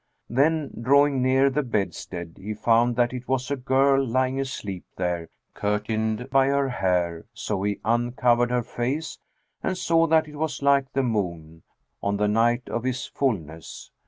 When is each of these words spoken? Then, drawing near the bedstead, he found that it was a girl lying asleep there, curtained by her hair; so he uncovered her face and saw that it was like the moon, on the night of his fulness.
Then, 0.31 0.71
drawing 0.81 1.21
near 1.21 1.51
the 1.51 1.61
bedstead, 1.61 2.35
he 2.39 2.55
found 2.55 2.95
that 2.95 3.13
it 3.13 3.27
was 3.27 3.51
a 3.51 3.55
girl 3.55 4.03
lying 4.03 4.39
asleep 4.39 4.83
there, 4.97 5.29
curtained 5.53 6.27
by 6.31 6.47
her 6.47 6.69
hair; 6.69 7.27
so 7.35 7.61
he 7.61 7.79
uncovered 7.85 8.49
her 8.49 8.63
face 8.63 9.19
and 9.61 9.77
saw 9.77 10.07
that 10.07 10.27
it 10.27 10.37
was 10.37 10.63
like 10.63 10.91
the 10.93 11.03
moon, 11.03 11.61
on 12.01 12.17
the 12.17 12.27
night 12.27 12.67
of 12.67 12.83
his 12.83 13.05
fulness. 13.05 13.91